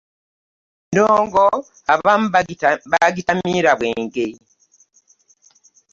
[0.87, 1.45] Endongo
[1.93, 2.27] abamu
[2.91, 4.27] baagitamiira bwenge.